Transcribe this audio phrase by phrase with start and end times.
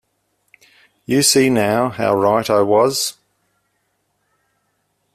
[1.05, 3.17] You see now how right I was.